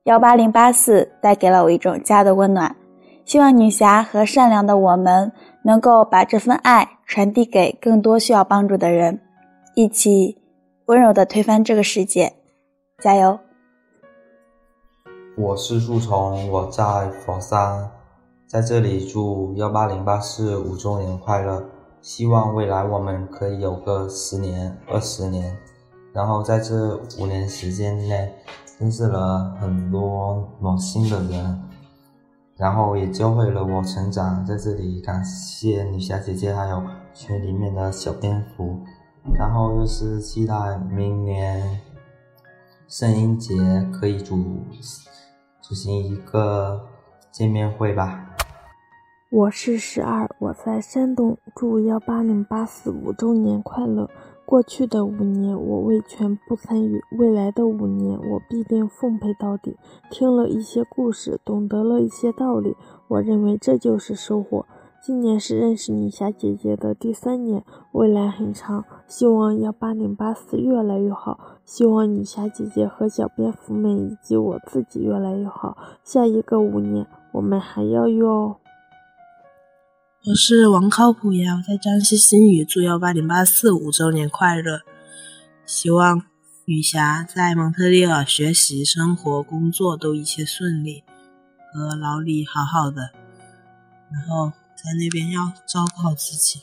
[0.03, 2.77] 幺八零八四带给了我一种家的温暖，
[3.25, 9.19] 希望女侠和善良的我们能够把这份爱传递给更多需要帮助的人，
[9.75, 10.37] 一起
[10.85, 12.35] 温柔的推翻这个世界，
[13.03, 13.39] 加油！
[15.37, 17.91] 我是树丛，我在佛山，
[18.47, 21.61] 在这里祝幺八零八四五周年快乐！
[22.01, 25.59] 希望未来我们可以有个十年、二十年，
[26.13, 28.33] 然后在这五年时间内
[28.79, 31.63] 认识了很多暖心的人，
[32.57, 34.47] 然后也教会了我成长。
[34.47, 36.81] 在这里感谢女侠姐姐还有
[37.13, 38.79] 群里面的小蝙蝠，
[39.37, 41.81] 然后又是期待明年
[42.87, 43.57] 圣音节
[43.93, 44.39] 可以祝。
[45.67, 46.79] 举行一个
[47.33, 48.37] 见面会吧。
[49.31, 54.11] 我是十二，我在山东，祝幺八零八四五周年快乐。
[54.45, 59.75] 过去的五年我未全部参与，未来的五年我必定奉陪到底。
[60.11, 62.77] 听了一些故事，懂得了一些道理，
[63.09, 64.67] 我认为这就是收获。
[65.07, 67.63] 今年是认识女侠姐姐的第三年，
[67.93, 75.77] 未来很长，希望幺八零八四越来越好，希望女侠姐姐和小蝙蝠们以及我自己越来越好。
[76.03, 78.57] 下一个五年，我们还要哟。
[80.27, 84.81] 我是王靠谱呀，我在江西新余，祝幺八零八四五周年快乐！
[85.67, 86.23] 希望
[86.65, 91.05] 女侠在蒙特利尔学习、生活、工作都一切顺利，
[91.75, 93.11] 和老李好好的，
[94.11, 94.51] 然后。
[94.77, 96.61] 在那边要照顾好自己。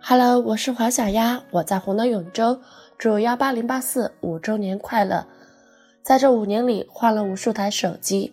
[0.00, 2.60] Hello，我是黄小丫，我在湖南永州，
[2.98, 5.26] 祝幺八零八四五周年快乐！
[6.02, 8.32] 在这五年里换了无数台手机，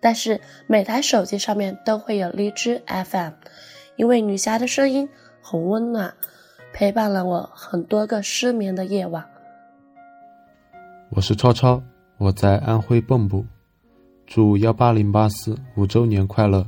[0.00, 3.32] 但是每台手机上面都会有荔枝 FM，
[3.96, 5.06] 因为女侠的声音
[5.42, 6.14] 很温暖，
[6.72, 9.28] 陪伴了我很多个失眠的夜晚。
[11.10, 11.82] 我是超超，
[12.16, 13.44] 我在安徽蚌埠，
[14.26, 16.64] 祝幺八零八四五周年快乐！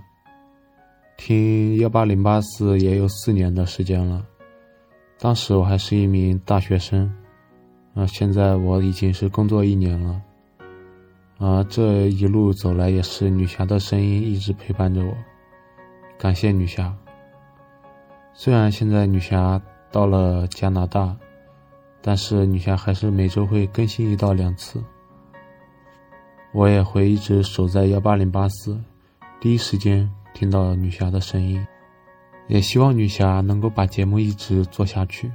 [1.24, 4.26] 听幺八零八四也有四年的时间了，
[5.20, 7.08] 当时我还是一名大学生，
[7.94, 10.20] 啊，现在我已经是工作一年了，
[11.38, 15.14] 啊，这一路走来也是女侠的声音一直陪伴着我，
[16.18, 16.92] 感谢女侠。
[18.34, 19.62] 虽然现在女侠
[19.92, 21.16] 到了加拿大，
[22.00, 24.82] 但是女侠还是每周会更新一到两次，
[26.52, 28.76] 我也会一直守在幺八零八四，
[29.40, 30.12] 第一时间。
[30.34, 31.64] 听到了女侠的声音，
[32.48, 35.30] 也希望女侠能够把节目一直做下去，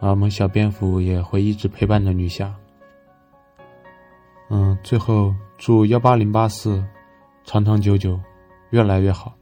[0.00, 2.54] 而我们小蝙蝠也会一直陪伴着女侠。
[4.50, 6.84] 嗯，最后祝幺八零八四
[7.44, 8.20] 长长久久，
[8.70, 9.34] 越来越好。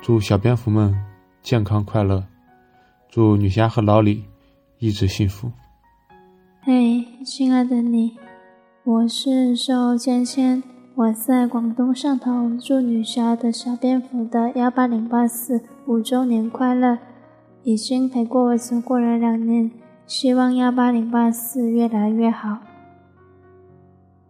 [0.00, 0.94] 祝小蝙蝠们
[1.42, 2.24] 健康快乐，
[3.08, 4.22] 祝女侠和老李
[4.78, 5.50] 一直幸福。
[6.62, 8.16] 嘿，亲爱的你，
[8.84, 10.62] 我是瘦芊芊，
[10.96, 16.98] 我在广东汕头，祝女侠的小蝙蝠的幺八零八四五周年快乐！
[17.64, 19.72] 已经陪过我走过了两年，
[20.06, 22.58] 希望幺八零八四越来越好。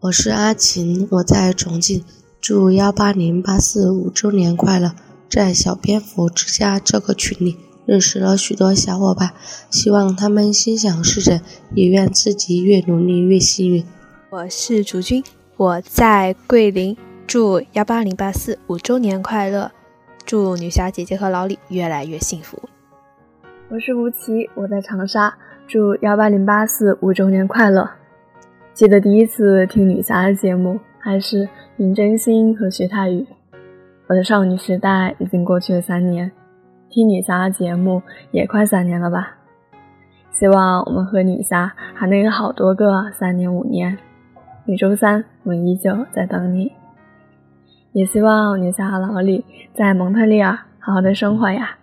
[0.01, 2.03] 我是阿琴，我在重庆，
[2.41, 4.95] 祝幺八零八四五周年快乐！
[5.29, 9.35] 在小蝙蝠之家这个群里认识了许多小伙伴，
[9.71, 11.39] 希望他们心想事成，
[11.75, 13.85] 也愿自己越努力越幸运。
[14.31, 15.23] 我是竹君，
[15.57, 16.97] 我在桂林，
[17.29, 19.71] 祝幺八零八四五周年快乐！
[20.27, 22.61] 祝女侠姐姐和老李越来越幸福。
[23.69, 25.33] 我是吴奇，我在长沙，
[25.69, 27.89] 祝幺八零八四五周年快乐！
[28.73, 33.25] 记得第一次听女侠的节目，还是尹真心和徐太宇。
[34.09, 36.33] 我的少女时代已经过去了三年，
[36.91, 38.03] 听女侠的节目
[38.33, 39.37] 也快三年了吧？
[40.33, 43.97] 希望我们和女侠还能有好多个三年五年。
[44.67, 46.73] 每周三我们依旧在等你，
[47.93, 49.45] 也希望女侠和老李
[49.77, 51.77] 在蒙特利尔好好的生活呀！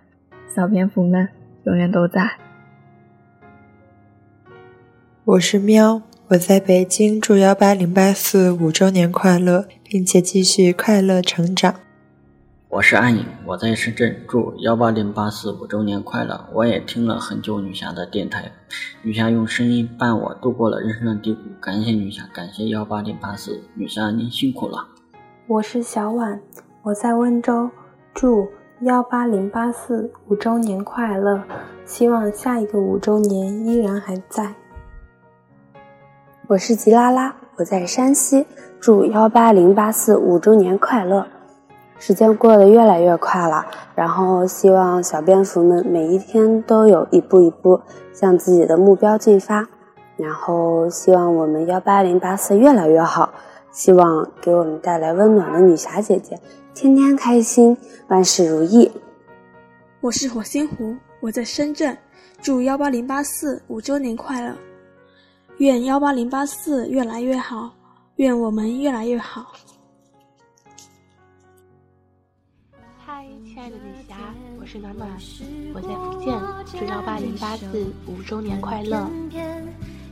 [0.55, 1.29] 小蝙蝠们
[1.65, 2.37] 永远都在。
[5.25, 6.01] 我是喵。
[6.29, 11.75] 我在北京，祝幺八零八四五周年快乐，并且继续快乐成长。
[12.71, 16.47] 我是安颖，我在深圳，祝幺八零八四五周年快乐。
[16.53, 18.49] 我也听了很久女侠的电台，
[19.01, 24.87] 女侠用声音伴我度过了人生的低谷，感谢女侠，感谢幺八零八四，女侠您辛苦了。
[25.47, 26.39] 我是小婉，
[26.83, 27.69] 我在温州，
[28.13, 28.47] 祝
[28.83, 31.43] 幺八零八四五周年快乐，
[31.83, 34.55] 希望下一个五周年依然还在。
[36.47, 38.45] 我是吉拉拉，我在山西，
[38.79, 41.27] 祝幺八零八四五周年快乐！
[42.01, 47.79] 时间过得越来越快了，然后希望小蝙蝠们每一天都有一步一步
[48.11, 49.67] 向自己的目标进发，
[50.17, 53.31] 然后希望我们幺八零八四越来越好，
[53.71, 56.39] 希望给我们带来温暖的女侠姐姐
[56.73, 57.77] 天天开心，
[58.07, 58.91] 万事如意。
[59.99, 61.95] 我是火星狐，我在深圳，
[62.41, 64.55] 祝幺八零八四五周年快乐！
[65.57, 67.69] 愿幺八零八四越来越好，
[68.15, 69.51] 愿我们越来越好。
[74.71, 75.11] 是暖暖，
[75.73, 76.33] 我在福建，
[76.79, 79.05] 祝幺八零八四五周年快乐。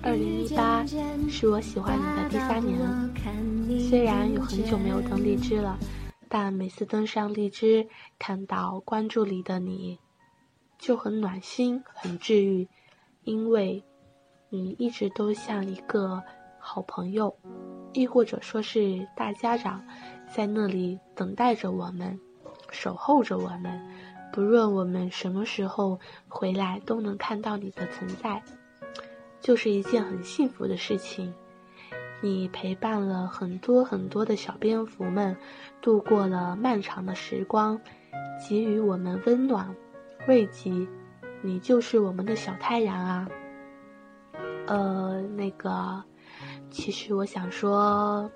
[0.03, 0.85] 二零一八
[1.29, 2.77] 是我喜欢你的第三年，
[3.79, 5.79] 虽然有很久没有登荔枝了，
[6.27, 7.87] 但每次登上荔枝，
[8.19, 9.97] 看到关注里的你，
[10.77, 12.67] 就很暖心，很治愈，
[13.23, 13.81] 因为。
[14.51, 16.23] 你一直都像一个
[16.59, 17.33] 好朋友，
[17.93, 19.79] 亦或者说是大家长，
[20.35, 22.19] 在那里等待着我们，
[22.71, 23.79] 守候着我们。
[24.31, 28.41] 不论我们什么时候回来，都能看到你的存在，
[29.41, 31.33] 就是一件很幸福的事情。
[32.21, 35.35] 你陪伴了很多很多的小蝙蝠们，
[35.81, 37.79] 度过了漫长的时光，
[38.39, 39.73] 给予我们温暖、
[40.27, 40.71] 慰藉。
[41.41, 43.29] 你就是我们的小太阳啊！
[44.67, 46.03] 呃，那个，
[46.69, 48.29] 其实我想说，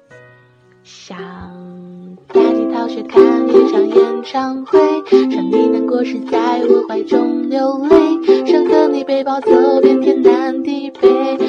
[0.84, 1.18] 想
[2.28, 4.80] 带你逃学看一场演唱会，
[5.32, 9.50] 想你难过时在我怀中流泪，想和你背包走
[9.82, 11.08] 遍天南地北，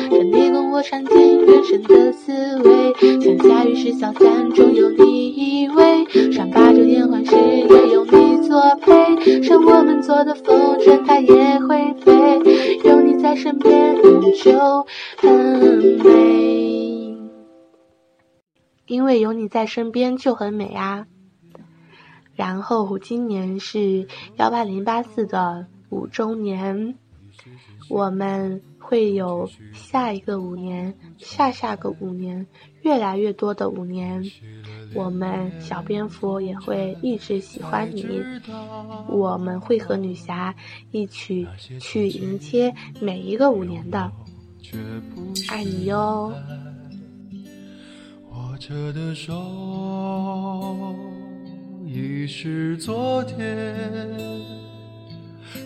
[0.08, 2.32] 想你共我尝尽人生的滋
[2.62, 2.94] 味。
[3.20, 13.94] 想下雨时小伞中有你依偎，想把酒言欢时也有你作陪，想我们坐的风筝它也会飞，有你在身边。
[14.42, 14.52] 就
[15.16, 15.30] 很
[16.04, 16.73] 美，
[18.86, 21.06] 因为有你在身边就很美啊。
[22.36, 26.96] 然后今年是幺八零八四的五周年，
[27.88, 32.46] 我们会有下一个五年、下下个五年、
[32.82, 34.24] 越来越多的五年。
[34.94, 38.20] 我们小蝙蝠也会一直喜欢你，
[39.08, 40.54] 我们会和女侠
[40.90, 41.46] 一起
[41.80, 44.10] 去迎接每一个五年的，
[45.48, 46.32] 爱你哟。
[48.54, 50.94] 握着的手
[51.84, 53.36] 已是昨天，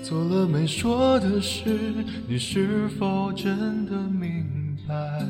[0.03, 1.93] 做了没说的事，
[2.27, 5.23] 你是否真的明白？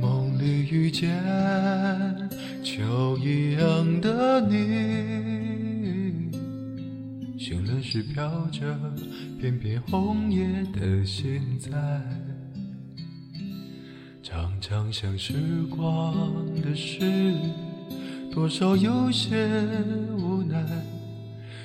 [0.00, 1.10] 梦里遇见
[2.62, 4.56] 秋一样的你，
[7.36, 8.78] 醒了是飘着
[9.40, 11.68] 片片红叶的现在，
[14.30, 15.34] 常常想时
[15.68, 16.14] 光
[16.62, 17.34] 的事，
[18.30, 19.34] 多少有些
[20.16, 20.64] 无奈。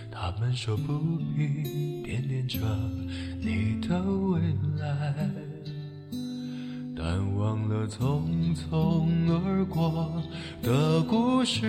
[0.10, 0.98] 他们说不
[1.38, 2.58] 必惦念着
[3.40, 4.42] 你的未
[4.80, 5.30] 来，
[6.98, 9.08] 但忘了匆匆
[9.46, 10.20] 而过
[10.64, 11.64] 的故事。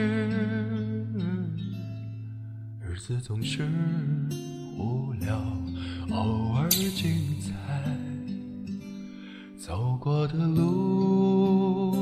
[2.80, 3.68] 日子总是
[4.78, 5.36] 无聊，
[6.10, 7.35] 偶尔精彩。
[9.66, 11.96] 走过的路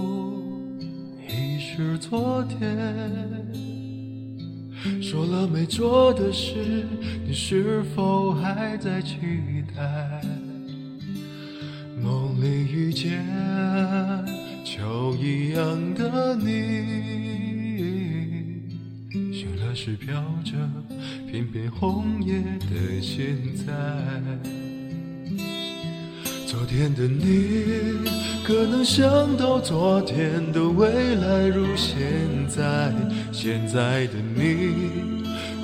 [1.27, 2.61] 已是昨天，
[5.01, 6.85] 说了没做的事，
[7.27, 9.17] 你是否还在期
[9.75, 10.21] 待？
[12.03, 13.25] 梦里遇见
[14.63, 17.15] 秋一样的你。
[19.77, 20.53] 是飘着
[21.29, 23.37] 片片红叶的现
[23.67, 24.64] 在。
[26.57, 28.09] 昨天的你，
[28.45, 31.99] 可能想到昨天的未来如现
[32.49, 32.93] 在；
[33.33, 34.93] 现在的你，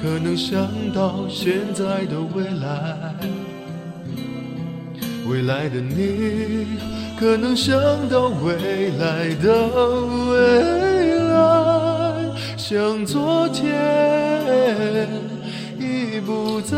[0.03, 3.15] 可能想到现在的未来；
[5.29, 6.67] 未来的你，
[7.19, 9.69] 可能想到未来的
[10.29, 12.35] 未来。
[12.57, 15.09] 像昨天
[15.79, 16.77] 已不在。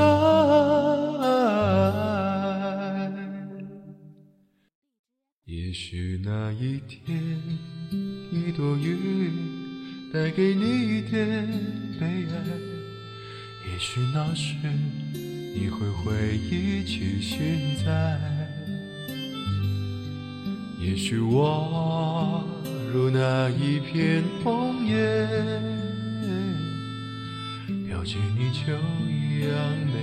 [5.73, 7.19] 也许那一天，
[8.31, 9.33] 一朵云
[10.13, 11.49] 带给你一点
[11.99, 12.35] 悲哀。
[13.67, 14.55] 也许那时，
[15.15, 17.39] 你会回忆起现
[17.87, 18.21] 在。
[20.79, 22.47] 也许我
[22.93, 25.27] 如那一片红叶。
[27.89, 28.75] 飘进你秋
[29.09, 29.57] 一样
[29.87, 29.95] 美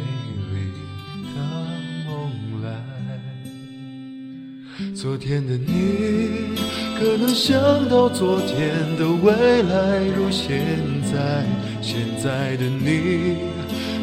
[5.02, 6.58] 昨天的你，
[7.00, 10.60] 可能想到昨天的未来如现
[11.04, 11.18] 在；
[11.82, 13.38] 现在的你，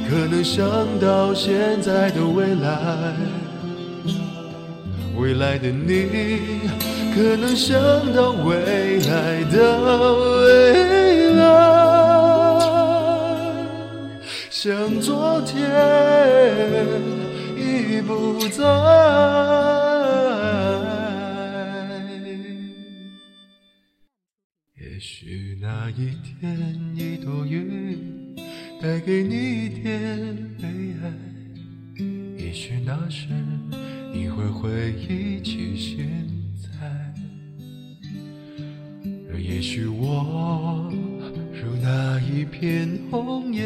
[0.09, 0.67] 可能想
[0.99, 3.13] 到现在的未来；
[5.19, 6.71] 未来的你，
[7.15, 7.79] 可能想
[8.15, 11.45] 到未来的未来。
[14.49, 15.61] 像昨天
[17.55, 19.86] 已不在。
[25.87, 28.35] 那一天，一朵云
[28.83, 30.67] 带给你一点悲
[31.01, 31.13] 哀。
[32.37, 33.29] 也许那时，
[34.13, 36.09] 你会回忆起现
[36.61, 36.69] 在。
[39.33, 40.93] 而也许我。
[41.53, 43.63] 如那一片红叶，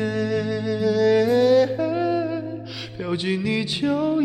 [2.99, 4.20] 飘进你秋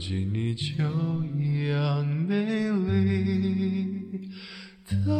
[0.00, 0.82] 不及你就
[1.36, 4.30] 一样美丽。
[4.86, 5.19] 的